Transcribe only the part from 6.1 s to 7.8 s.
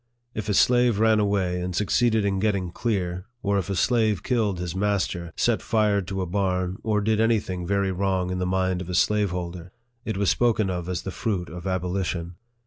a barn, or did any thing